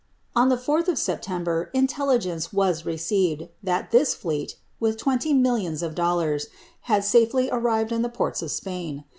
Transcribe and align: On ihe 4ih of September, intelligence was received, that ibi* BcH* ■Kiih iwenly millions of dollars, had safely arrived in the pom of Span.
On 0.35 0.51
ihe 0.51 0.57
4ih 0.57 0.87
of 0.87 0.97
September, 0.97 1.69
intelligence 1.75 2.51
was 2.51 2.87
received, 2.87 3.49
that 3.61 3.93
ibi* 3.93 4.03
BcH* 4.03 4.55
■Kiih 4.81 4.95
iwenly 4.97 5.39
millions 5.39 5.83
of 5.83 5.93
dollars, 5.93 6.47
had 6.89 7.05
safely 7.05 7.51
arrived 7.51 7.91
in 7.91 8.01
the 8.01 8.09
pom 8.09 8.33
of 8.41 8.49
Span. 8.49 9.03